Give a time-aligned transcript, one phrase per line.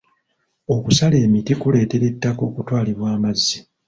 [0.75, 3.57] Okusala emiti kuleetera ettaka okutwalibwa amazzi.